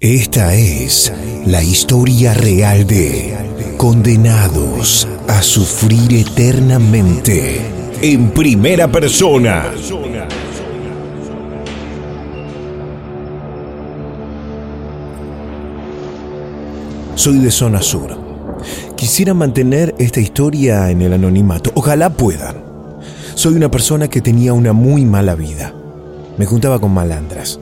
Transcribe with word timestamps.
Esta 0.00 0.54
es 0.54 1.12
la 1.44 1.62
historia 1.62 2.32
real 2.32 2.86
de 2.86 3.74
Condenados 3.76 5.06
a 5.28 5.42
sufrir 5.42 6.26
eternamente 6.26 7.60
en 8.00 8.30
primera 8.30 8.90
persona. 8.90 9.66
Soy 17.14 17.40
de 17.40 17.50
zona 17.50 17.82
sur. 17.82 18.18
Quisiera 18.96 19.34
mantener 19.34 19.94
esta 19.98 20.20
historia 20.20 20.90
en 20.90 21.02
el 21.02 21.12
anonimato. 21.12 21.72
Ojalá 21.74 22.08
puedan. 22.08 22.56
Soy 23.34 23.52
una 23.52 23.70
persona 23.70 24.08
que 24.08 24.22
tenía 24.22 24.54
una 24.54 24.72
muy 24.72 25.04
mala 25.04 25.34
vida. 25.34 25.74
Me 26.38 26.46
juntaba 26.46 26.78
con 26.78 26.90
malandras. 26.94 27.60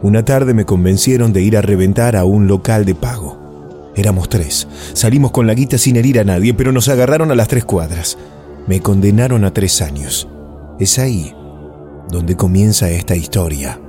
Una 0.00 0.24
tarde 0.24 0.54
me 0.54 0.64
convencieron 0.64 1.32
de 1.32 1.42
ir 1.42 1.56
a 1.56 1.62
reventar 1.62 2.14
a 2.14 2.24
un 2.24 2.46
local 2.46 2.84
de 2.84 2.94
pago. 2.94 3.92
Éramos 3.96 4.28
tres. 4.28 4.68
Salimos 4.92 5.32
con 5.32 5.48
la 5.48 5.54
guita 5.54 5.76
sin 5.76 5.96
herir 5.96 6.20
a 6.20 6.24
nadie, 6.24 6.54
pero 6.54 6.70
nos 6.70 6.88
agarraron 6.88 7.32
a 7.32 7.34
las 7.34 7.48
tres 7.48 7.64
cuadras. 7.64 8.16
Me 8.68 8.80
condenaron 8.80 9.44
a 9.44 9.52
tres 9.52 9.82
años. 9.82 10.28
Es 10.78 11.00
ahí 11.00 11.34
donde 12.10 12.36
comienza 12.36 12.88
esta 12.90 13.16
historia. 13.16 13.80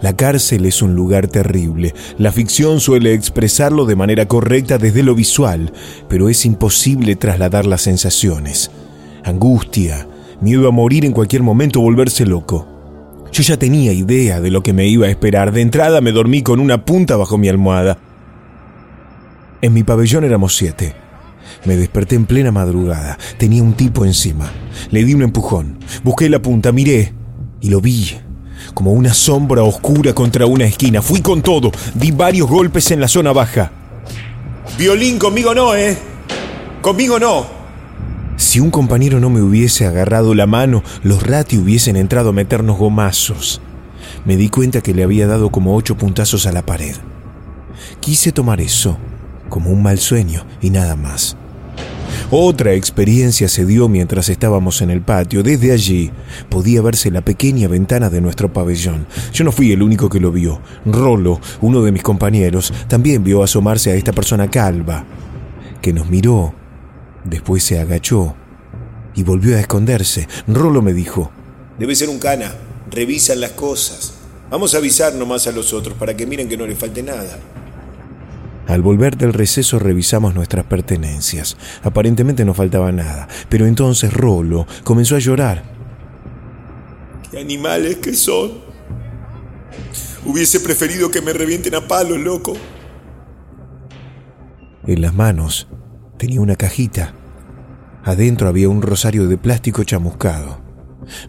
La 0.00 0.14
cárcel 0.14 0.64
es 0.66 0.80
un 0.80 0.94
lugar 0.94 1.28
terrible. 1.28 1.94
La 2.18 2.30
ficción 2.30 2.80
suele 2.80 3.14
expresarlo 3.14 3.84
de 3.84 3.96
manera 3.96 4.26
correcta 4.26 4.78
desde 4.78 5.02
lo 5.02 5.14
visual, 5.14 5.72
pero 6.08 6.28
es 6.28 6.46
imposible 6.46 7.16
trasladar 7.16 7.66
las 7.66 7.82
sensaciones. 7.82 8.70
Angustia, 9.24 10.06
miedo 10.40 10.68
a 10.68 10.70
morir 10.70 11.04
en 11.04 11.12
cualquier 11.12 11.42
momento, 11.42 11.80
volverse 11.80 12.26
loco. 12.26 12.71
Yo 13.32 13.42
ya 13.42 13.56
tenía 13.56 13.94
idea 13.94 14.42
de 14.42 14.50
lo 14.50 14.62
que 14.62 14.74
me 14.74 14.86
iba 14.86 15.06
a 15.06 15.10
esperar. 15.10 15.52
De 15.52 15.62
entrada 15.62 16.02
me 16.02 16.12
dormí 16.12 16.42
con 16.42 16.60
una 16.60 16.84
punta 16.84 17.16
bajo 17.16 17.38
mi 17.38 17.48
almohada. 17.48 17.96
En 19.62 19.72
mi 19.72 19.84
pabellón 19.84 20.24
éramos 20.24 20.54
siete. 20.54 20.94
Me 21.64 21.76
desperté 21.76 22.14
en 22.14 22.26
plena 22.26 22.52
madrugada. 22.52 23.18
Tenía 23.38 23.62
un 23.62 23.72
tipo 23.72 24.04
encima. 24.04 24.50
Le 24.90 25.02
di 25.04 25.14
un 25.14 25.22
empujón. 25.22 25.78
Busqué 26.04 26.28
la 26.28 26.42
punta, 26.42 26.72
miré 26.72 27.14
y 27.62 27.70
lo 27.70 27.80
vi. 27.80 28.18
Como 28.74 28.92
una 28.92 29.14
sombra 29.14 29.62
oscura 29.62 30.12
contra 30.12 30.44
una 30.44 30.66
esquina. 30.66 31.00
Fui 31.00 31.22
con 31.22 31.40
todo. 31.40 31.72
Di 31.94 32.10
varios 32.10 32.50
golpes 32.50 32.90
en 32.90 33.00
la 33.00 33.08
zona 33.08 33.32
baja. 33.32 33.72
Violín, 34.76 35.18
conmigo 35.18 35.54
no, 35.54 35.74
¿eh? 35.74 35.96
Conmigo 36.82 37.18
no. 37.18 37.61
Si 38.42 38.58
un 38.58 38.72
compañero 38.72 39.20
no 39.20 39.30
me 39.30 39.40
hubiese 39.40 39.86
agarrado 39.86 40.34
la 40.34 40.46
mano, 40.46 40.82
los 41.04 41.22
rati 41.22 41.56
hubiesen 41.56 41.94
entrado 41.94 42.30
a 42.30 42.32
meternos 42.32 42.76
gomazos. 42.76 43.62
Me 44.26 44.36
di 44.36 44.48
cuenta 44.48 44.80
que 44.80 44.92
le 44.92 45.04
había 45.04 45.28
dado 45.28 45.50
como 45.50 45.76
ocho 45.76 45.96
puntazos 45.96 46.44
a 46.46 46.52
la 46.52 46.66
pared. 46.66 46.96
Quise 48.00 48.32
tomar 48.32 48.60
eso 48.60 48.98
como 49.48 49.70
un 49.70 49.82
mal 49.82 49.98
sueño 49.98 50.44
y 50.60 50.70
nada 50.70 50.96
más. 50.96 51.36
Otra 52.32 52.74
experiencia 52.74 53.48
se 53.48 53.64
dio 53.64 53.88
mientras 53.88 54.28
estábamos 54.28 54.82
en 54.82 54.90
el 54.90 55.02
patio. 55.02 55.44
Desde 55.44 55.72
allí 55.72 56.10
podía 56.50 56.82
verse 56.82 57.12
la 57.12 57.22
pequeña 57.22 57.68
ventana 57.68 58.10
de 58.10 58.20
nuestro 58.20 58.52
pabellón. 58.52 59.06
Yo 59.32 59.44
no 59.44 59.52
fui 59.52 59.70
el 59.70 59.82
único 59.82 60.08
que 60.10 60.20
lo 60.20 60.32
vio. 60.32 60.60
Rolo, 60.84 61.40
uno 61.60 61.80
de 61.82 61.92
mis 61.92 62.02
compañeros, 62.02 62.74
también 62.88 63.22
vio 63.22 63.44
asomarse 63.44 63.92
a 63.92 63.94
esta 63.94 64.12
persona 64.12 64.50
calva, 64.50 65.06
que 65.80 65.92
nos 65.92 66.10
miró, 66.10 66.54
después 67.24 67.62
se 67.62 67.78
agachó 67.78 68.34
y 69.14 69.22
volvió 69.22 69.56
a 69.56 69.60
esconderse. 69.60 70.28
Rolo 70.46 70.82
me 70.82 70.92
dijo, 70.92 71.30
Debe 71.78 71.94
ser 71.94 72.08
un 72.08 72.18
cana. 72.18 72.52
Revisan 72.90 73.40
las 73.40 73.52
cosas. 73.52 74.14
Vamos 74.50 74.74
a 74.74 74.78
avisar 74.78 75.14
nomás 75.14 75.46
a 75.46 75.52
los 75.52 75.72
otros 75.72 75.96
para 75.96 76.16
que 76.16 76.26
miren 76.26 76.48
que 76.48 76.56
no 76.56 76.66
les 76.66 76.78
falte 76.78 77.02
nada. 77.02 77.38
Al 78.66 78.82
volver 78.82 79.16
del 79.16 79.32
receso 79.32 79.78
revisamos 79.78 80.34
nuestras 80.34 80.64
pertenencias. 80.66 81.56
Aparentemente 81.82 82.44
no 82.44 82.54
faltaba 82.54 82.92
nada, 82.92 83.28
pero 83.48 83.66
entonces 83.66 84.12
Rolo 84.12 84.66
comenzó 84.84 85.16
a 85.16 85.20
llorar. 85.20 85.64
¿Qué 87.30 87.40
animales 87.40 87.96
que 87.96 88.14
son? 88.14 88.52
Hubiese 90.24 90.60
preferido 90.60 91.10
que 91.10 91.22
me 91.22 91.32
revienten 91.32 91.74
a 91.74 91.88
palos, 91.88 92.20
loco. 92.20 92.52
En 94.86 95.00
las 95.00 95.14
manos 95.14 95.66
tenía 96.22 96.40
una 96.40 96.54
cajita. 96.54 97.14
Adentro 98.04 98.46
había 98.46 98.68
un 98.68 98.80
rosario 98.80 99.26
de 99.26 99.36
plástico 99.36 99.82
chamuscado. 99.82 100.60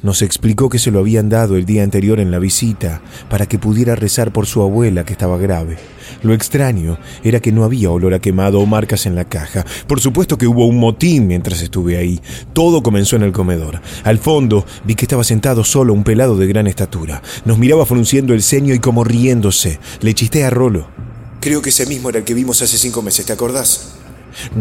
Nos 0.03 0.21
explicó 0.21 0.69
que 0.69 0.77
se 0.77 0.91
lo 0.91 0.99
habían 0.99 1.29
dado 1.29 1.57
el 1.57 1.65
día 1.65 1.81
anterior 1.81 2.19
en 2.19 2.29
la 2.29 2.37
visita 2.37 3.01
para 3.27 3.47
que 3.47 3.57
pudiera 3.57 3.95
rezar 3.95 4.31
por 4.31 4.45
su 4.45 4.61
abuela 4.61 5.03
que 5.03 5.13
estaba 5.13 5.39
grave. 5.39 5.79
Lo 6.21 6.35
extraño 6.35 6.99
era 7.23 7.39
que 7.39 7.51
no 7.51 7.63
había 7.63 7.89
olor 7.89 8.13
a 8.13 8.19
quemado 8.19 8.59
o 8.59 8.67
marcas 8.67 9.07
en 9.07 9.15
la 9.15 9.25
caja. 9.25 9.65
Por 9.87 9.99
supuesto 9.99 10.37
que 10.37 10.45
hubo 10.45 10.67
un 10.67 10.77
motín 10.77 11.25
mientras 11.25 11.63
estuve 11.63 11.97
ahí. 11.97 12.21
Todo 12.53 12.83
comenzó 12.83 13.15
en 13.15 13.23
el 13.23 13.31
comedor. 13.31 13.81
Al 14.03 14.19
fondo 14.19 14.63
vi 14.85 14.93
que 14.93 15.05
estaba 15.05 15.23
sentado 15.23 15.63
solo 15.63 15.95
un 15.95 16.03
pelado 16.03 16.37
de 16.37 16.45
gran 16.45 16.67
estatura. 16.67 17.23
Nos 17.45 17.57
miraba 17.57 17.87
frunciendo 17.87 18.35
el 18.35 18.43
ceño 18.43 18.75
y 18.75 18.79
como 18.79 19.03
riéndose. 19.03 19.79
Le 20.01 20.13
chisté 20.13 20.45
a 20.45 20.51
Rolo. 20.51 20.87
Creo 21.41 21.63
que 21.63 21.71
ese 21.71 21.87
mismo 21.87 22.09
era 22.09 22.19
el 22.19 22.25
que 22.25 22.35
vimos 22.35 22.61
hace 22.61 22.77
cinco 22.77 23.01
meses, 23.01 23.25
¿te 23.25 23.33
acordás? 23.33 24.02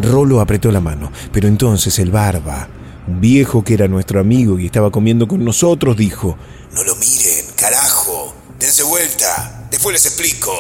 Rolo 0.01 0.41
apretó 0.41 0.71
la 0.71 0.81
mano, 0.81 1.13
pero 1.33 1.49
entonces 1.49 1.99
el 1.99 2.11
barba, 2.11 2.69
un 3.07 3.21
viejo 3.21 3.65
que 3.65 3.75
era 3.75 3.89
nuestro 3.89 4.21
amigo 4.21 4.59
y 4.59 4.67
estaba 4.67 4.91
comiendo 4.91 5.27
con 5.27 5.45
nosotros, 5.45 5.97
dijo, 5.97 6.37
No 6.75 6.85
lo 6.85 6.95
miren, 6.97 7.47
carajo. 7.57 8.35
Dense 8.59 8.85
vuelta. 8.85 9.67
Después 9.71 9.95
les 9.95 10.07
explico. 10.07 10.53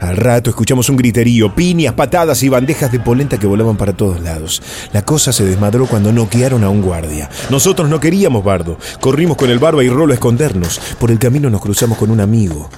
Al 0.00 0.16
rato 0.16 0.50
escuchamos 0.50 0.88
un 0.90 0.96
griterío, 0.96 1.54
piñas, 1.54 1.94
patadas 1.94 2.42
y 2.42 2.48
bandejas 2.48 2.90
de 2.92 3.00
polenta 3.00 3.38
que 3.38 3.46
volaban 3.46 3.76
para 3.76 3.96
todos 3.96 4.20
lados. 4.20 4.60
La 4.92 5.02
cosa 5.02 5.32
se 5.32 5.44
desmadró 5.44 5.86
cuando 5.86 6.12
noquearon 6.12 6.64
a 6.64 6.68
un 6.68 6.82
guardia. 6.82 7.30
Nosotros 7.48 7.88
no 7.88 8.00
queríamos 8.00 8.44
bardo. 8.44 8.76
Corrimos 9.00 9.36
con 9.36 9.50
el 9.50 9.58
barba 9.58 9.82
y 9.84 9.88
Rolo 9.88 10.12
a 10.12 10.14
escondernos. 10.14 10.80
Por 10.98 11.10
el 11.10 11.18
camino 11.18 11.48
nos 11.48 11.62
cruzamos 11.62 11.96
con 11.96 12.10
un 12.10 12.20
amigo. 12.20 12.68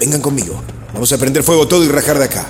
Vengan 0.00 0.20
conmigo. 0.22 0.60
Vamos 0.92 1.12
a 1.12 1.18
prender 1.18 1.42
fuego 1.42 1.68
todo 1.68 1.84
y 1.84 1.88
rajar 1.88 2.18
de 2.18 2.24
acá. 2.24 2.46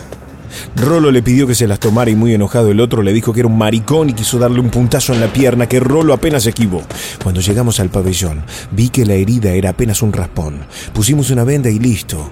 Rolo 0.77 1.11
le 1.11 1.23
pidió 1.23 1.47
que 1.47 1.55
se 1.55 1.67
las 1.67 1.81
tomara 1.81 2.11
y 2.11 2.15
muy 2.15 2.35
enojado 2.35 2.71
el 2.71 2.81
otro 2.81 3.03
le 3.03 3.13
dijo 3.13 3.33
que 3.33 3.41
era 3.41 3.49
un 3.49 3.59
maricón 3.59 4.11
y 4.11 4.15
quiso 4.15 4.39
darle 4.39 4.61
un 4.61 4.71
puntazo 4.71 5.13
en 5.13 5.21
la 5.21 5.33
pierna 5.33 5.69
que 5.69 5.81
Rolo 5.81 6.13
apenas 6.13 6.47
esquivó. 6.47 6.83
Cuando 7.23 7.41
llegamos 7.41 7.81
al 7.81 7.91
pabellón, 7.91 8.45
vi 8.71 8.89
que 8.89 9.07
la 9.07 9.15
herida 9.15 9.51
era 9.53 9.71
apenas 9.71 10.03
un 10.03 10.13
raspón. 10.13 10.61
Pusimos 10.93 11.31
una 11.31 11.45
venda 11.45 11.71
y 11.71 11.79
listo. 11.79 12.31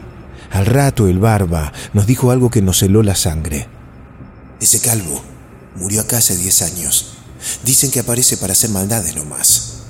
Al 0.51 0.67
rato 0.67 1.07
el 1.07 1.19
barba 1.19 1.73
nos 1.93 2.07
dijo 2.07 2.31
algo 2.31 2.51
que 2.51 2.63
nos 2.63 2.83
heló 2.83 3.03
la 3.03 3.15
sangre. 3.15 3.69
Ese 4.61 4.81
calvo 4.81 5.23
murió 5.77 6.01
acá 6.01 6.19
hace 6.19 6.37
10 6.37 6.63
años. 6.63 7.17
Dicen 7.65 7.91
que 7.91 8.01
aparece 8.01 8.37
para 8.37 8.53
hacer 8.53 8.71
maldades 8.71 9.17
nomás. 9.17 9.85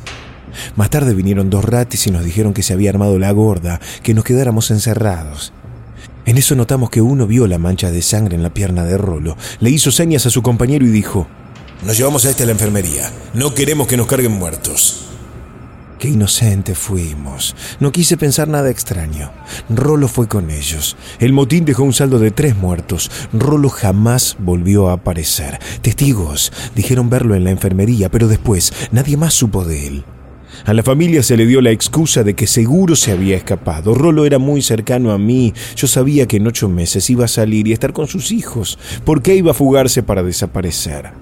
Más 0.76 0.90
tarde 0.90 1.14
vinieron 1.14 1.50
dos 1.50 1.64
ratis 1.64 2.06
y 2.06 2.10
nos 2.10 2.24
dijeron 2.24 2.52
que 2.52 2.62
se 2.62 2.72
había 2.72 2.90
armado 2.90 3.18
la 3.18 3.30
gorda, 3.32 3.80
que 4.02 4.14
nos 4.14 4.24
quedáramos 4.24 4.70
encerrados. 4.70 5.52
En 6.30 6.38
eso 6.38 6.54
notamos 6.54 6.90
que 6.90 7.00
uno 7.00 7.26
vio 7.26 7.48
la 7.48 7.58
mancha 7.58 7.90
de 7.90 8.02
sangre 8.02 8.36
en 8.36 8.44
la 8.44 8.54
pierna 8.54 8.84
de 8.84 8.96
Rolo. 8.96 9.36
Le 9.58 9.70
hizo 9.70 9.90
señas 9.90 10.26
a 10.26 10.30
su 10.30 10.42
compañero 10.42 10.86
y 10.86 10.90
dijo, 10.90 11.26
Nos 11.84 11.98
llevamos 11.98 12.24
a 12.24 12.30
este 12.30 12.44
a 12.44 12.46
la 12.46 12.52
enfermería. 12.52 13.10
No 13.34 13.52
queremos 13.52 13.88
que 13.88 13.96
nos 13.96 14.06
carguen 14.06 14.30
muertos. 14.30 15.06
Qué 15.98 16.06
inocente 16.06 16.76
fuimos. 16.76 17.56
No 17.80 17.90
quise 17.90 18.16
pensar 18.16 18.46
nada 18.46 18.70
extraño. 18.70 19.32
Rolo 19.68 20.06
fue 20.06 20.28
con 20.28 20.52
ellos. 20.52 20.96
El 21.18 21.32
motín 21.32 21.64
dejó 21.64 21.82
un 21.82 21.94
saldo 21.94 22.20
de 22.20 22.30
tres 22.30 22.54
muertos. 22.54 23.10
Rolo 23.32 23.68
jamás 23.68 24.36
volvió 24.38 24.88
a 24.88 24.92
aparecer. 24.92 25.58
Testigos 25.82 26.52
dijeron 26.76 27.10
verlo 27.10 27.34
en 27.34 27.42
la 27.42 27.50
enfermería, 27.50 28.08
pero 28.08 28.28
después 28.28 28.72
nadie 28.92 29.16
más 29.16 29.34
supo 29.34 29.64
de 29.64 29.88
él. 29.88 30.04
A 30.64 30.74
la 30.74 30.82
familia 30.82 31.22
se 31.22 31.36
le 31.36 31.46
dio 31.46 31.60
la 31.60 31.70
excusa 31.70 32.22
de 32.22 32.34
que 32.34 32.46
seguro 32.46 32.96
se 32.96 33.12
había 33.12 33.36
escapado. 33.36 33.94
Rolo 33.94 34.24
era 34.24 34.38
muy 34.38 34.62
cercano 34.62 35.12
a 35.12 35.18
mí. 35.18 35.54
Yo 35.76 35.86
sabía 35.86 36.26
que 36.26 36.36
en 36.36 36.46
ocho 36.46 36.68
meses 36.68 37.08
iba 37.10 37.24
a 37.24 37.28
salir 37.28 37.66
y 37.66 37.72
estar 37.72 37.92
con 37.92 38.06
sus 38.06 38.32
hijos. 38.32 38.78
¿Por 39.04 39.22
qué 39.22 39.34
iba 39.34 39.52
a 39.52 39.54
fugarse 39.54 40.02
para 40.02 40.22
desaparecer? 40.22 41.12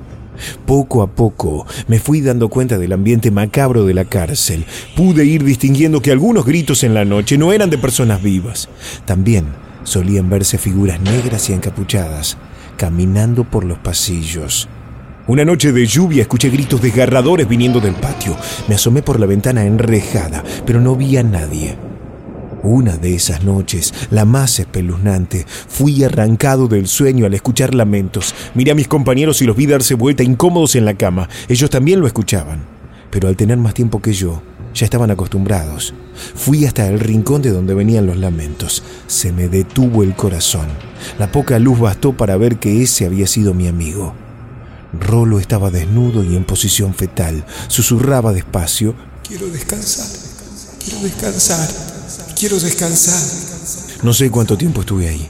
Poco 0.67 1.03
a 1.03 1.09
poco 1.09 1.67
me 1.89 1.99
fui 1.99 2.21
dando 2.21 2.49
cuenta 2.49 2.79
del 2.79 2.93
ambiente 2.93 3.31
macabro 3.31 3.85
de 3.85 3.95
la 3.95 4.05
cárcel. 4.05 4.65
Pude 4.97 5.25
ir 5.25 5.45
distinguiendo 5.45 6.01
que 6.01 6.13
algunos 6.13 6.45
gritos 6.45 6.85
en 6.85 6.95
la 6.95 7.05
noche 7.05 7.39
no 7.39 7.53
eran 7.53 7.71
de 7.71 7.79
personas 7.79 8.23
vivas. 8.23 8.69
También 9.05 9.47
solían 9.85 10.29
verse 10.31 10.59
figuras 10.59 11.01
negras 11.01 11.49
y 11.51 11.55
encapuchadas 11.55 12.37
caminando 12.79 13.45
por 13.45 13.65
los 13.65 13.79
pasillos. 13.79 14.69
Una 15.29 15.45
noche 15.45 15.73
de 15.73 15.85
lluvia 15.85 16.23
escuché 16.23 16.49
gritos 16.49 16.81
desgarradores 16.81 17.47
viniendo 17.47 17.81
del 17.81 17.93
patio. 17.93 18.35
Me 18.67 18.77
asomé 18.77 19.03
por 19.03 19.21
la 19.21 19.27
ventana 19.27 19.67
enrejada, 19.67 20.43
pero 20.65 20.81
no 20.81 20.97
vi 20.97 21.19
a 21.19 21.23
nadie. 21.23 21.77
Una 22.63 22.97
de 22.97 23.15
esas 23.15 23.45
noches, 23.45 23.93
la 24.11 24.25
más 24.25 24.59
espeluznante, 24.59 25.45
fui 25.47 26.03
arrancado 26.03 26.67
del 26.67 26.89
sueño 26.89 27.27
al 27.27 27.35
escuchar 27.35 27.75
lamentos. 27.75 28.35
Miré 28.55 28.71
a 28.71 28.75
mis 28.75 28.89
compañeros 28.89 29.43
y 29.43 29.45
los 29.45 29.55
vi 29.55 29.67
darse 29.67 29.93
vuelta 29.93 30.23
incómodos 30.23 30.77
en 30.77 30.87
la 30.87 30.95
cama. 30.95 31.29
Ellos 31.47 31.69
también 31.69 32.01
lo 32.01 32.07
escuchaban, 32.07 32.63
pero 33.11 33.29
al 33.29 33.37
tener 33.37 33.59
más 33.59 33.75
tiempo 33.75 34.01
que 34.01 34.15
yo, 34.15 34.41
ya 34.73 34.87
estaban 34.87 35.11
acostumbrados. 35.11 35.93
Fui 36.37 36.65
hasta 36.65 36.89
el 36.89 37.01
rincón 37.01 37.43
de 37.43 37.51
donde 37.51 37.75
venían 37.75 38.07
los 38.07 38.17
lamentos. 38.17 38.83
Se 39.07 39.31
me 39.31 39.49
detuvo 39.49 40.03
el 40.03 40.15
corazón. 40.15 40.69
La 41.19 41.31
poca 41.31 41.59
luz 41.59 41.79
bastó 41.79 42.15
para 42.15 42.39
ver 42.39 42.57
que 42.57 42.81
ese 42.81 43.05
había 43.05 43.27
sido 43.27 43.53
mi 43.53 43.69
amigo. 43.69 44.15
Rolo 44.93 45.39
estaba 45.39 45.71
desnudo 45.71 46.25
y 46.25 46.37
en 46.37 46.45
posición 46.45 46.95
fetal. 46.95 47.45
Susurraba 47.69 48.33
despacio. 48.33 48.95
Quiero 49.27 49.47
descansar, 49.49 50.07
quiero 50.83 51.01
descansar, 51.01 51.69
quiero 52.39 52.59
descansar. 52.59 53.21
No 54.03 54.15
sé 54.15 54.31
cuánto 54.31 54.57
tiempo 54.57 54.81
estuve 54.81 55.09
ahí, 55.09 55.29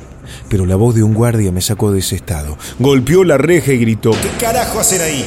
pero 0.48 0.66
la 0.66 0.76
voz 0.76 0.94
de 0.94 1.02
un 1.02 1.14
guardia 1.14 1.50
me 1.50 1.60
sacó 1.60 1.90
de 1.90 2.00
ese 2.00 2.16
estado. 2.16 2.56
Golpeó 2.78 3.24
la 3.24 3.38
reja 3.38 3.72
y 3.72 3.78
gritó. 3.78 4.12
¿Qué 4.12 4.30
carajo 4.38 4.78
hacen 4.78 5.00
ahí? 5.00 5.24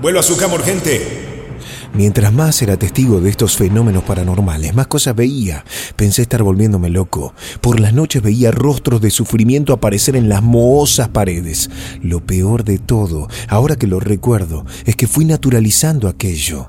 Vuelvo 0.00 0.20
a 0.20 0.22
su 0.22 0.36
cama 0.36 0.54
urgente. 0.54 1.27
Mientras 1.94 2.32
más 2.32 2.60
era 2.62 2.76
testigo 2.76 3.20
de 3.20 3.30
estos 3.30 3.56
fenómenos 3.56 4.04
paranormales, 4.04 4.74
más 4.74 4.86
cosas 4.86 5.16
veía. 5.16 5.64
Pensé 5.96 6.22
estar 6.22 6.42
volviéndome 6.42 6.90
loco. 6.90 7.34
Por 7.60 7.80
las 7.80 7.94
noches 7.94 8.22
veía 8.22 8.50
rostros 8.50 9.00
de 9.00 9.10
sufrimiento 9.10 9.72
aparecer 9.72 10.14
en 10.14 10.28
las 10.28 10.42
mohosas 10.42 11.08
paredes. 11.08 11.70
Lo 12.02 12.24
peor 12.24 12.64
de 12.64 12.78
todo, 12.78 13.28
ahora 13.48 13.76
que 13.76 13.86
lo 13.86 14.00
recuerdo, 14.00 14.64
es 14.84 14.96
que 14.96 15.06
fui 15.06 15.24
naturalizando 15.24 16.08
aquello. 16.08 16.68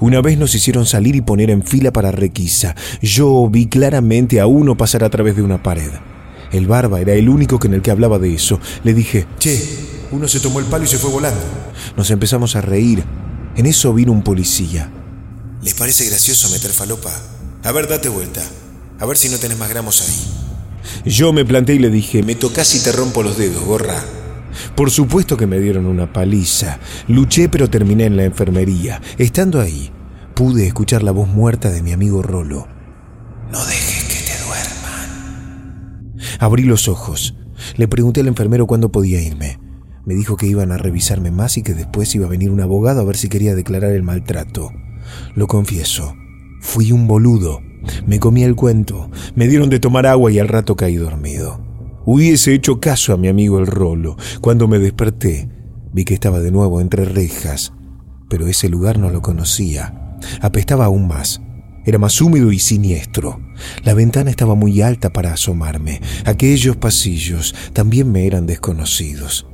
Una 0.00 0.20
vez 0.20 0.38
nos 0.38 0.54
hicieron 0.54 0.84
salir 0.84 1.14
y 1.16 1.20
poner 1.20 1.50
en 1.50 1.62
fila 1.62 1.92
para 1.92 2.10
requisa. 2.10 2.74
Yo 3.00 3.48
vi 3.48 3.66
claramente 3.66 4.40
a 4.40 4.46
uno 4.46 4.76
pasar 4.76 5.04
a 5.04 5.10
través 5.10 5.36
de 5.36 5.42
una 5.42 5.62
pared. 5.62 5.90
El 6.52 6.66
barba 6.66 7.00
era 7.00 7.12
el 7.12 7.28
único 7.28 7.58
que 7.58 7.68
en 7.68 7.74
el 7.74 7.82
que 7.82 7.90
hablaba 7.90 8.18
de 8.18 8.34
eso. 8.34 8.60
Le 8.84 8.94
dije, 8.94 9.26
Che, 9.38 9.60
uno 10.12 10.28
se 10.28 10.40
tomó 10.40 10.58
el 10.58 10.66
palo 10.66 10.84
y 10.84 10.88
se 10.88 10.98
fue 10.98 11.10
volando. 11.10 11.40
nos 11.96 12.10
empezamos 12.10 12.56
a 12.56 12.60
reír. 12.60 13.04
En 13.56 13.64
eso 13.66 13.94
vino 13.94 14.12
un 14.12 14.22
policía. 14.22 14.90
¿Les 15.62 15.74
parece 15.74 16.04
gracioso 16.04 16.50
meter 16.50 16.72
falopa? 16.72 17.10
A 17.64 17.72
ver, 17.72 17.88
date 17.88 18.08
vuelta. 18.10 18.42
A 19.00 19.06
ver 19.06 19.16
si 19.16 19.30
no 19.30 19.38
tenés 19.38 19.58
más 19.58 19.70
gramos 19.70 20.02
ahí. 20.02 21.10
Yo 21.10 21.32
me 21.32 21.44
planté 21.44 21.74
y 21.74 21.78
le 21.78 21.90
dije, 21.90 22.22
me 22.22 22.34
tocas 22.34 22.74
y 22.74 22.80
te 22.80 22.92
rompo 22.92 23.22
los 23.22 23.38
dedos, 23.38 23.64
gorra. 23.64 24.04
Por 24.74 24.90
supuesto 24.90 25.36
que 25.36 25.46
me 25.46 25.58
dieron 25.58 25.86
una 25.86 26.12
paliza. 26.12 26.78
Luché 27.08 27.48
pero 27.48 27.70
terminé 27.70 28.04
en 28.04 28.16
la 28.16 28.24
enfermería. 28.24 29.00
Estando 29.18 29.60
ahí, 29.60 29.90
pude 30.34 30.66
escuchar 30.66 31.02
la 31.02 31.12
voz 31.12 31.28
muerta 31.28 31.70
de 31.70 31.82
mi 31.82 31.92
amigo 31.92 32.22
Rolo. 32.22 32.68
No 33.50 33.64
dejes 33.64 34.04
que 34.04 34.32
te 34.32 34.44
duerman. 34.44 36.14
Abrí 36.40 36.64
los 36.64 36.88
ojos. 36.88 37.34
Le 37.76 37.88
pregunté 37.88 38.20
al 38.20 38.28
enfermero 38.28 38.66
cuándo 38.66 38.92
podía 38.92 39.20
irme. 39.20 39.58
Me 40.06 40.14
dijo 40.14 40.36
que 40.36 40.46
iban 40.46 40.70
a 40.70 40.78
revisarme 40.78 41.32
más 41.32 41.58
y 41.58 41.62
que 41.62 41.74
después 41.74 42.14
iba 42.14 42.26
a 42.26 42.30
venir 42.30 42.50
un 42.50 42.60
abogado 42.60 43.00
a 43.00 43.04
ver 43.04 43.16
si 43.16 43.28
quería 43.28 43.56
declarar 43.56 43.90
el 43.90 44.04
maltrato. 44.04 44.70
Lo 45.34 45.48
confieso, 45.48 46.14
fui 46.60 46.92
un 46.92 47.08
boludo. 47.08 47.60
Me 48.06 48.20
comí 48.20 48.44
el 48.44 48.54
cuento, 48.54 49.10
me 49.34 49.48
dieron 49.48 49.68
de 49.68 49.80
tomar 49.80 50.06
agua 50.06 50.30
y 50.30 50.38
al 50.38 50.46
rato 50.46 50.76
caí 50.76 50.94
dormido. 50.94 51.60
Hubiese 52.04 52.54
hecho 52.54 52.78
caso 52.78 53.12
a 53.12 53.16
mi 53.16 53.26
amigo 53.26 53.58
el 53.58 53.66
Rolo. 53.66 54.16
Cuando 54.40 54.68
me 54.68 54.78
desperté, 54.78 55.48
vi 55.92 56.04
que 56.04 56.14
estaba 56.14 56.38
de 56.38 56.52
nuevo 56.52 56.80
entre 56.80 57.04
rejas, 57.04 57.72
pero 58.28 58.46
ese 58.46 58.68
lugar 58.68 59.00
no 59.00 59.10
lo 59.10 59.22
conocía. 59.22 60.16
Apestaba 60.40 60.84
aún 60.84 61.08
más. 61.08 61.40
Era 61.84 61.98
más 61.98 62.20
húmedo 62.20 62.52
y 62.52 62.60
siniestro. 62.60 63.40
La 63.84 63.94
ventana 63.94 64.30
estaba 64.30 64.54
muy 64.54 64.82
alta 64.82 65.12
para 65.12 65.32
asomarme. 65.32 66.00
Aquellos 66.24 66.76
pasillos 66.76 67.54
también 67.72 68.10
me 68.10 68.26
eran 68.26 68.46
desconocidos. 68.46 69.46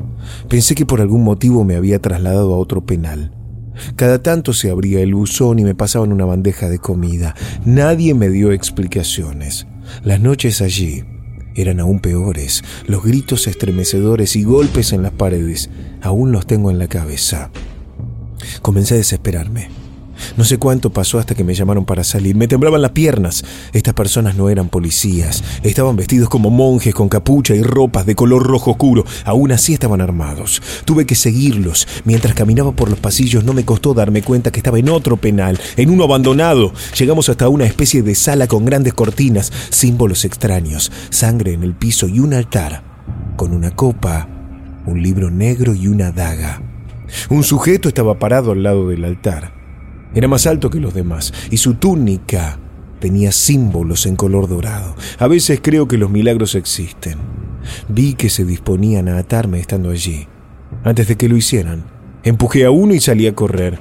Pensé 0.49 0.75
que 0.75 0.87
por 0.87 1.01
algún 1.01 1.25
motivo 1.25 1.65
me 1.65 1.77
había 1.77 2.01
trasladado 2.01 2.55
a 2.55 2.59
otro 2.59 2.85
penal. 2.85 3.33
Cada 3.97 4.23
tanto 4.23 4.53
se 4.53 4.71
abría 4.71 5.01
el 5.01 5.15
buzón 5.15 5.59
y 5.59 5.65
me 5.65 5.75
pasaban 5.75 6.13
una 6.13 6.25
bandeja 6.25 6.69
de 6.69 6.79
comida. 6.79 7.35
Nadie 7.65 8.15
me 8.15 8.29
dio 8.29 8.53
explicaciones. 8.53 9.67
Las 10.05 10.21
noches 10.21 10.61
allí 10.61 11.05
eran 11.55 11.81
aún 11.81 12.01
peores. 12.01 12.63
Los 12.87 13.03
gritos 13.03 13.47
estremecedores 13.47 14.37
y 14.37 14.43
golpes 14.43 14.93
en 14.93 15.03
las 15.03 15.13
paredes 15.13 15.71
aún 16.01 16.33
los 16.33 16.47
tengo 16.47 16.71
en 16.71 16.79
la 16.79 16.89
cabeza. 16.89 17.51
Comencé 18.61 18.95
a 18.95 18.99
desesperarme. 18.99 19.82
No 20.37 20.45
sé 20.45 20.59
cuánto 20.59 20.91
pasó 20.91 21.19
hasta 21.19 21.35
que 21.35 21.45
me 21.45 21.55
llamaron 21.55 21.85
para 21.85 22.05
salir. 22.05 22.37
Me 22.37 22.49
temblaban 22.49 22.83
las 22.83 22.93
piernas. 22.93 23.45
Estas 23.73 23.95
personas 23.95 24.37
no 24.37 24.49
eran 24.49 24.69
policías. 24.69 25.43
Estaban 25.63 25.97
vestidos 25.97 26.29
como 26.29 26.51
monjes 26.51 26.95
con 26.95 27.09
capucha 27.09 27.55
y 27.55 27.63
ropas 27.63 28.07
de 28.07 28.15
color 28.15 28.43
rojo 28.43 28.73
oscuro. 28.73 29.05
Aún 29.25 29.53
así 29.53 29.75
estaban 29.75 30.01
armados. 30.01 30.63
Tuve 30.85 31.07
que 31.07 31.15
seguirlos. 31.15 31.87
Mientras 32.05 32.35
caminaba 32.35 32.73
por 32.73 32.91
los 32.91 32.99
pasillos 32.99 33.45
no 33.45 33.53
me 33.53 33.65
costó 33.65 33.95
darme 33.95 34.23
cuenta 34.23 34.51
que 34.51 34.61
estaba 34.61 34.79
en 34.79 34.89
otro 34.89 35.17
penal, 35.17 35.59
en 35.77 35.91
uno 35.91 36.05
abandonado. 36.05 36.73
Llegamos 36.99 37.29
hasta 37.29 37.49
una 37.49 37.65
especie 37.65 38.03
de 38.03 38.15
sala 38.15 38.47
con 38.47 38.65
grandes 38.65 38.95
cortinas, 38.95 39.53
símbolos 39.71 40.25
extraños, 40.25 40.91
sangre 41.11 41.53
en 41.53 41.63
el 41.63 41.75
piso 41.75 42.09
y 42.09 42.21
un 42.21 42.35
altar 42.35 42.83
con 43.37 43.53
una 43.53 43.75
copa, 43.75 44.29
un 44.87 45.03
libro 45.03 45.31
negro 45.31 45.75
y 45.75 45.89
una 45.89 46.13
daga. 46.13 46.63
Un 47.29 47.43
sujeto 47.43 47.89
estaba 47.89 48.19
parado 48.19 48.53
al 48.53 48.63
lado 48.63 48.89
del 48.89 49.05
altar. 49.05 49.62
Era 50.15 50.29
más 50.29 50.47
alto 50.47 50.71
que 50.71 50.81
los 50.81 50.95
demás 50.95 51.33
y 51.51 51.57
su 51.57 51.75
túnica 51.75 52.59
tenía 53.01 53.33
símbolos 53.33 54.07
en 54.07 54.17
color 54.17 54.49
dorado. 54.49 54.95
A 55.19 55.27
veces 55.27 55.61
creo 55.63 55.89
que 55.89 55.99
los 55.99 56.11
milagros 56.11 56.55
existen. 56.55 57.19
Vi 57.89 58.15
que 58.15 58.29
se 58.29 58.45
disponían 58.45 59.09
a 59.09 59.19
atarme 59.19 59.59
estando 59.59 59.91
allí. 59.91 60.27
Antes 60.85 61.09
de 61.09 61.17
que 61.17 61.29
lo 61.29 61.37
hicieran, 61.37 61.85
empujé 62.23 62.65
a 62.65 62.71
uno 62.71 62.95
y 62.95 63.01
salí 63.01 63.27
a 63.27 63.35
correr. 63.35 63.79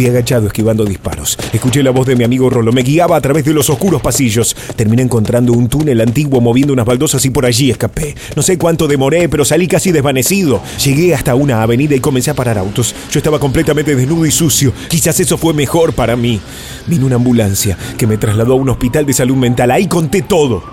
Fui 0.00 0.08
agachado 0.08 0.46
esquivando 0.46 0.86
disparos. 0.86 1.36
Escuché 1.52 1.82
la 1.82 1.90
voz 1.90 2.06
de 2.06 2.16
mi 2.16 2.24
amigo 2.24 2.48
Rolo. 2.48 2.72
Me 2.72 2.80
guiaba 2.80 3.16
a 3.16 3.20
través 3.20 3.44
de 3.44 3.52
los 3.52 3.68
oscuros 3.68 4.00
pasillos. 4.00 4.56
Terminé 4.74 5.02
encontrando 5.02 5.52
un 5.52 5.68
túnel 5.68 6.00
antiguo 6.00 6.40
moviendo 6.40 6.72
unas 6.72 6.86
baldosas 6.86 7.22
y 7.26 7.28
por 7.28 7.44
allí 7.44 7.70
escapé. 7.70 8.14
No 8.34 8.40
sé 8.40 8.56
cuánto 8.56 8.88
demoré, 8.88 9.28
pero 9.28 9.44
salí 9.44 9.68
casi 9.68 9.92
desvanecido. 9.92 10.62
Llegué 10.82 11.14
hasta 11.14 11.34
una 11.34 11.62
avenida 11.62 11.94
y 11.94 12.00
comencé 12.00 12.30
a 12.30 12.34
parar 12.34 12.56
autos. 12.56 12.94
Yo 13.12 13.18
estaba 13.18 13.38
completamente 13.38 13.94
desnudo 13.94 14.24
y 14.24 14.30
sucio. 14.30 14.72
Quizás 14.88 15.20
eso 15.20 15.36
fue 15.36 15.52
mejor 15.52 15.92
para 15.92 16.16
mí. 16.16 16.40
Vino 16.86 17.04
una 17.04 17.16
ambulancia 17.16 17.76
que 17.98 18.06
me 18.06 18.16
trasladó 18.16 18.54
a 18.54 18.56
un 18.56 18.70
hospital 18.70 19.04
de 19.04 19.12
salud 19.12 19.36
mental. 19.36 19.70
Ahí 19.70 19.86
conté 19.86 20.22
todo. 20.22 20.64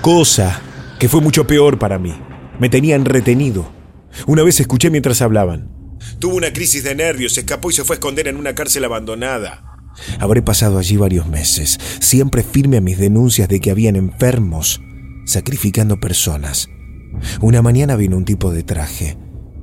Cosa 0.00 0.62
que 0.98 1.10
fue 1.10 1.20
mucho 1.20 1.46
peor 1.46 1.78
para 1.78 1.98
mí. 1.98 2.14
Me 2.58 2.70
tenían 2.70 3.04
retenido. 3.04 3.70
Una 4.26 4.42
vez 4.42 4.60
escuché 4.60 4.88
mientras 4.88 5.20
hablaban. 5.20 5.75
Tuvo 6.18 6.36
una 6.36 6.52
crisis 6.52 6.84
de 6.84 6.94
nervios, 6.94 7.34
se 7.34 7.40
escapó 7.40 7.70
y 7.70 7.74
se 7.74 7.84
fue 7.84 7.96
a 7.96 7.98
esconder 7.98 8.28
en 8.28 8.36
una 8.36 8.54
cárcel 8.54 8.84
abandonada. 8.84 9.76
Habré 10.20 10.42
pasado 10.42 10.78
allí 10.78 10.96
varios 10.96 11.26
meses, 11.26 11.78
siempre 12.00 12.42
firme 12.42 12.76
a 12.76 12.80
mis 12.80 12.98
denuncias 12.98 13.48
de 13.48 13.60
que 13.60 13.70
habían 13.70 13.96
enfermos, 13.96 14.80
sacrificando 15.24 15.98
personas. 15.98 16.68
Una 17.40 17.62
mañana 17.62 17.96
vino 17.96 18.16
un 18.16 18.24
tipo 18.24 18.52
de 18.52 18.62
traje, 18.62 19.16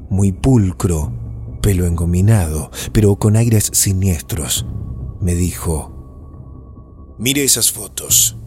muy 0.09 0.31
pulcro, 0.31 1.13
pelo 1.61 1.85
engominado, 1.85 2.71
pero 2.91 3.15
con 3.17 3.35
aires 3.35 3.69
siniestros. 3.73 4.65
Me 5.21 5.35
dijo, 5.35 5.93
Mire 7.19 7.43
esas 7.43 7.71
fotos. 7.71 8.37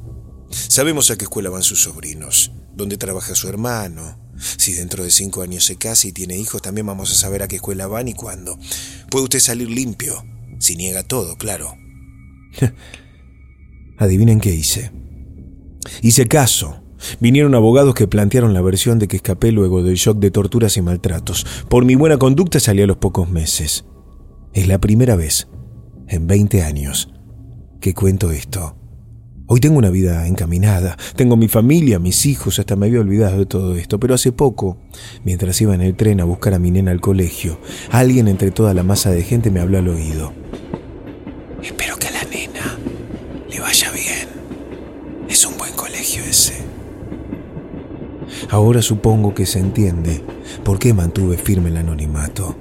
Sabemos 0.51 1.11
a 1.11 1.17
qué 1.17 1.25
escuela 1.25 1.51
van 1.51 1.63
sus 1.63 1.83
sobrinos, 1.83 2.53
dónde 2.75 2.97
trabaja 2.97 3.35
su 3.35 3.49
hermano. 3.49 4.26
Si 4.39 4.73
dentro 4.73 5.05
de 5.05 5.11
cinco 5.11 5.43
años 5.43 5.65
se 5.65 5.77
casa 5.77 6.09
y 6.09 6.13
tiene 6.13 6.37
hijos, 6.37 6.63
también 6.63 6.87
vamos 6.87 7.11
a 7.11 7.15
saber 7.15 7.43
a 7.43 7.49
qué 7.49 7.57
escuela 7.57 7.87
van 7.87 8.09
y 8.09 8.15
cuándo. 8.15 8.59
Puede 9.11 9.25
usted 9.25 9.41
salir 9.41 9.71
limpio, 9.71 10.25
si 10.59 10.77
niega 10.77 11.03
todo, 11.03 11.37
claro. 11.37 11.77
adivinen 13.99 14.41
qué 14.41 14.55
hice. 14.55 14.93
Hice 16.03 16.27
caso. 16.27 16.83
Vinieron 17.21 17.55
abogados 17.55 17.95
que 17.95 18.09
plantearon 18.09 18.55
la 18.55 18.63
versión 18.63 18.99
de 18.99 19.07
que 19.07 19.17
escapé 19.17 19.53
luego 19.53 19.83
del 19.83 19.97
shock 19.97 20.19
de 20.19 20.31
torturas 20.31 20.77
y 20.77 20.83
maltratos. 20.83 21.47
Por 21.69 21.85
mi 21.85 21.95
buena 21.95 22.19
conducta 22.19 22.59
salí 22.59 22.83
a 22.83 22.87
los 22.87 22.97
pocos 22.97 23.29
meses. 23.31 23.85
Es 24.55 24.67
la 24.67 24.81
primera 24.81 25.15
vez, 25.15 25.49
en 26.09 26.27
20 26.27 26.63
años, 26.63 27.13
que 27.81 27.93
cuento 27.93 28.31
esto. 28.31 28.77
Hoy 29.49 29.61
tengo 29.61 29.79
una 29.79 29.91
vida 29.91 30.27
encaminada, 30.27 30.97
tengo 31.15 31.37
mi 31.37 31.47
familia, 31.47 32.01
mis 32.01 32.27
hijos, 32.27 32.59
hasta 32.59 32.75
me 32.75 32.87
había 32.87 32.99
olvidado 32.99 33.39
de 33.39 33.47
todo 33.47 33.77
esto, 33.77 34.01
pero 34.01 34.13
hace 34.13 34.33
poco, 34.33 34.77
mientras 35.23 35.61
iba 35.61 35.73
en 35.73 35.83
el 35.83 35.95
tren 35.95 36.21
a 36.21 36.25
buscar 36.25 36.53
a 36.55 36.59
mi 36.59 36.73
nena 36.73 36.91
al 36.91 37.01
colegio, 37.01 37.61
alguien 37.93 38.27
entre 38.27 38.51
toda 38.51 38.75
la 38.75 38.83
masa 38.83 39.13
de 39.13 39.23
gente 39.23 39.53
me 39.53 39.61
habló 39.61 39.79
al 39.79 39.87
oído. 39.87 40.33
Espero 41.63 41.97
que 41.97 42.09
a 42.09 42.11
la 42.11 42.25
nena 42.25 42.77
le 43.49 43.61
vaya 43.61 43.93
bien. 43.93 44.29
Es 45.29 45.47
un 45.47 45.57
buen 45.57 45.75
colegio 45.75 46.25
ese. 46.25 46.55
Ahora 48.51 48.83
supongo 48.83 49.33
que 49.33 49.47
se 49.47 49.61
entiende 49.61 50.23
por 50.65 50.81
qué 50.81 50.93
mantuve 50.93 51.37
firme 51.37 51.69
el 51.69 51.77
anonimato. 51.77 52.57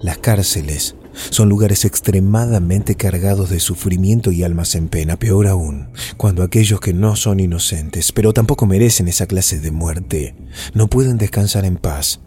Las 0.00 0.16
cárceles 0.16 0.96
son 1.12 1.48
lugares 1.48 1.84
extremadamente 1.84 2.94
cargados 2.94 3.50
de 3.50 3.60
sufrimiento 3.60 4.30
y 4.32 4.42
almas 4.42 4.74
en 4.74 4.88
pena, 4.88 5.18
peor 5.18 5.46
aún, 5.46 5.90
cuando 6.16 6.42
aquellos 6.42 6.80
que 6.80 6.92
no 6.92 7.16
son 7.16 7.40
inocentes, 7.40 8.12
pero 8.12 8.32
tampoco 8.32 8.66
merecen 8.66 9.08
esa 9.08 9.26
clase 9.26 9.60
de 9.60 9.70
muerte, 9.70 10.36
no 10.74 10.88
pueden 10.88 11.18
descansar 11.18 11.64
en 11.64 11.76
paz, 11.76 12.20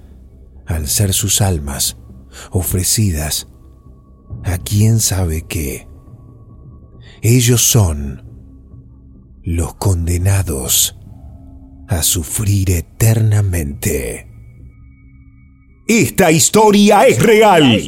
al 0.66 0.88
ser 0.88 1.14
sus 1.14 1.42
almas 1.42 1.98
ofrecidas 2.52 3.48
a 4.44 4.58
quién 4.58 5.00
sabe 5.00 5.44
qué. 5.44 5.88
Ellos 7.22 7.62
son 7.62 8.24
los 9.44 9.76
condenados 9.76 10.98
a 11.88 12.04
sufrir 12.04 12.72
eternamente. 12.72 14.33
Esta 15.86 16.32
historia 16.32 17.06
es 17.06 17.22
real. 17.22 17.82